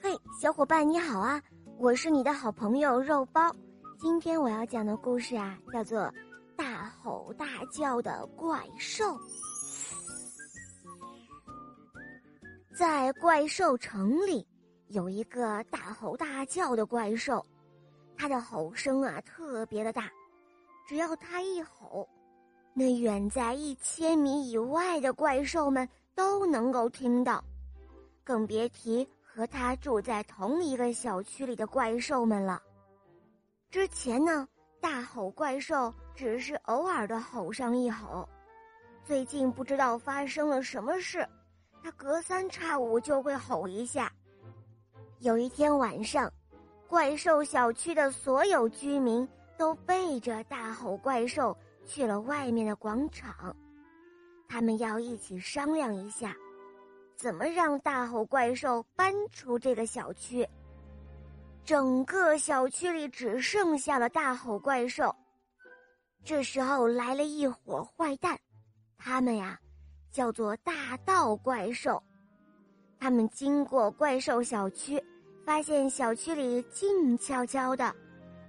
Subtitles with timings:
[0.00, 0.10] 嘿，
[0.40, 1.42] 小伙伴你好啊！
[1.78, 3.54] 我是你的好朋友肉包。
[3.98, 6.00] 今天我要讲的故事啊，叫做
[6.56, 9.04] 《大吼大叫的怪兽》。
[12.76, 14.46] 在怪兽城里，
[14.86, 17.44] 有一个大吼大叫的怪兽，
[18.16, 20.08] 它的吼声啊特别的大，
[20.86, 22.08] 只要它一吼，
[22.72, 27.42] 那远在一千米以外的怪兽们都能够听到，
[28.28, 32.62] 更别提和他住在同一个小区里的怪兽们了。
[33.70, 34.46] 之前呢，
[34.82, 38.28] 大吼怪兽只是偶尔的吼上一吼，
[39.02, 41.26] 最近不知道发生了什么事。
[41.82, 44.12] 他隔三差五就会吼一下。
[45.20, 46.30] 有一天晚上，
[46.86, 49.26] 怪兽小区的所有居民
[49.56, 53.56] 都背着大吼怪兽去了外面的广场，
[54.46, 56.36] 他们要一起商量一下，
[57.18, 60.48] 怎么让大吼怪兽搬出这个小区。
[61.64, 65.12] 整个小区里只剩下了大吼怪兽。
[66.24, 68.38] 这时候来了一伙坏蛋，
[68.96, 69.58] 他们呀。
[70.10, 72.02] 叫做大盗怪兽，
[72.98, 75.00] 他们经过怪兽小区，
[75.44, 77.94] 发现小区里静悄悄的，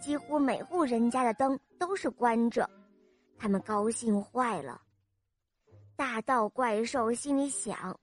[0.00, 2.68] 几乎每户人家的灯都是关着，
[3.38, 4.80] 他们高兴坏了。
[5.94, 7.96] 大盗怪兽心里想：“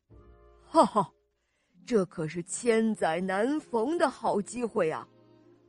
[0.71, 1.11] 哈哈，
[1.83, 5.07] 这可是千载难逢的好机会啊！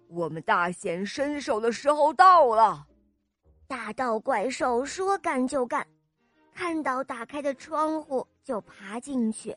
[0.09, 2.87] 我们大显身手的时候到了。”
[3.67, 5.87] 大盗怪兽说干就干。
[6.53, 9.57] 看到打开的窗户就爬进去，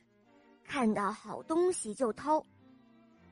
[0.63, 2.41] 看到好东西就偷。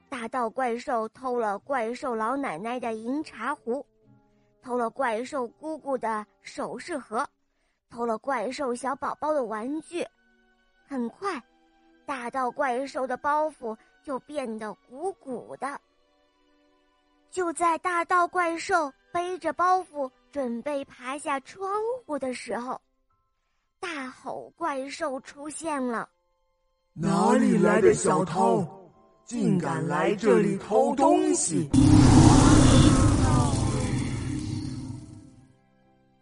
[0.09, 3.85] 大盗怪兽偷了怪兽老奶奶的银茶壶，
[4.61, 7.25] 偷了怪兽姑姑的首饰盒，
[7.89, 10.05] 偷了怪兽小宝宝的玩具。
[10.85, 11.41] 很快，
[12.11, 13.73] 大盗怪兽的包袱
[14.03, 15.79] 就变得鼓鼓的。
[17.29, 21.71] 就在大盗怪兽背着包袱准备爬下窗
[22.05, 22.81] 户的时候，
[23.79, 26.09] 大吼怪兽出现了！
[26.91, 28.91] 哪里来的小偷，
[29.23, 31.69] 竟敢来这里偷东西？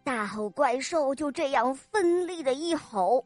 [0.04, 3.24] 大吼怪兽就这样奋力的一吼，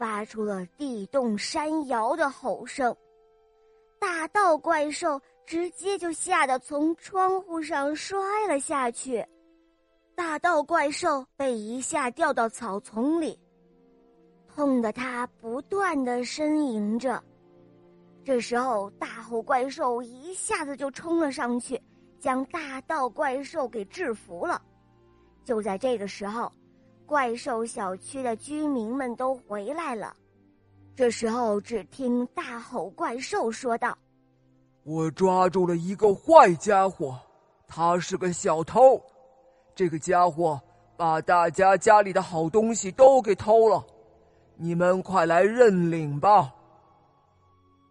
[0.00, 2.96] 发出了地动山摇的吼声。
[3.98, 8.18] 大盗怪兽直接就吓得从窗户上摔
[8.48, 9.22] 了下去，
[10.14, 13.38] 大盗怪兽被一下掉到草丛里。
[14.48, 17.22] 痛得他不断的呻吟着，
[18.24, 21.78] 这时候大吼怪兽一下子就冲了上去，
[22.18, 24.62] 将大盗怪兽给制服了。
[25.44, 26.50] 就在这个时候，
[27.10, 30.14] 怪兽小区的居民们都回来了。
[30.94, 33.98] 这时候，只听大吼怪兽说道
[34.86, 37.18] ：“我抓住了一个坏家伙，
[37.66, 39.02] 他是个小偷，
[39.74, 40.60] 这个家伙
[40.96, 43.84] 把大家家里的好东西都给偷了。”
[44.54, 46.54] 你们快来认领吧！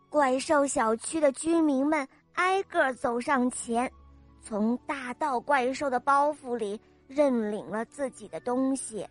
[0.09, 3.91] 怪兽小区的居民们挨个走上前，
[4.41, 6.79] 从大盗怪兽的包袱里
[7.09, 9.05] 认领了自己的东西。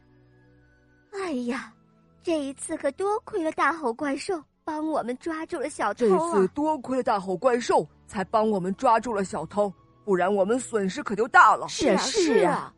[1.13, 1.75] 哎呀，
[2.23, 6.11] 这一次可多亏了大吼怪兽帮我们抓住了小偷啊！
[6.11, 9.73] 这次多亏了大吼怪兽才帮我们抓住了小偷，
[10.05, 11.67] 不然我们损失可就大了。
[11.69, 12.75] 是啊，是啊，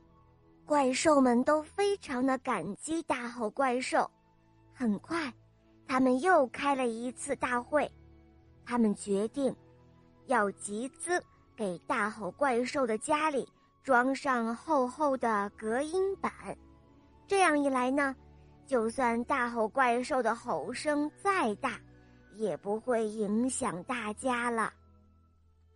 [0.65, 4.11] 怪兽们都非常的感激大吼怪兽。
[4.73, 5.33] 很快，
[5.87, 7.91] 他们又开了一次大会。
[8.65, 9.55] 他们决定
[10.27, 11.21] 要集资
[11.57, 13.47] 给大吼怪兽的家里
[13.83, 16.33] 装上厚厚的隔音板。
[17.27, 18.15] 这样一来呢，
[18.67, 21.79] 就算大吼怪兽的吼声再大，
[22.35, 24.73] 也不会影响大家了。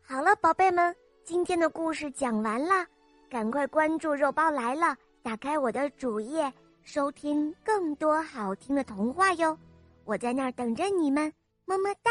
[0.02, 0.94] 好了，宝贝们，
[1.24, 2.86] 今天的故事讲完了，
[3.30, 6.52] 赶快关注“肉包来了”，打开我的主页。
[6.82, 9.58] 收听更多好听的童话哟，
[10.04, 11.32] 我在那儿等着你们，
[11.64, 12.10] 么么哒。